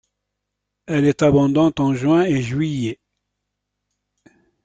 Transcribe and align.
Elle 0.87 1.05
est 1.05 1.21
abondante 1.21 1.79
en 1.79 1.93
juin 1.93 2.23
et 2.23 2.41
juillet. 2.41 2.99